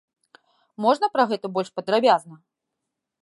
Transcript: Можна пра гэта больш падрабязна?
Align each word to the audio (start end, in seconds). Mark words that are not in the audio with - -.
Можна 0.85 1.09
пра 1.17 1.23
гэта 1.33 1.51
больш 1.57 1.69
падрабязна? 1.79 2.35